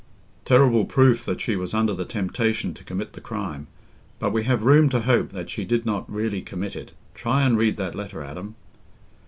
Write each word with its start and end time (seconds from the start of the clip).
"Terrible 0.45 0.85
proof 0.85 1.23
that 1.25 1.41
she 1.41 1.55
was 1.55 1.75
under 1.75 1.93
the 1.93 2.05
temptation 2.05 2.73
to 2.73 2.83
commit 2.83 3.13
the 3.13 3.21
crime; 3.21 3.67
but 4.17 4.33
we 4.33 4.45
have 4.45 4.63
room 4.63 4.89
to 4.89 5.01
hope 5.01 5.29
that 5.29 5.51
she 5.51 5.63
did 5.63 5.85
not 5.85 6.11
really 6.11 6.41
commit 6.41 6.75
it. 6.75 6.93
Try 7.13 7.43
and 7.43 7.55
read 7.55 7.77
that 7.77 7.93
letter, 7.93 8.23
Adam." 8.23 8.55